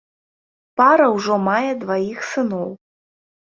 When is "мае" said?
1.49-1.69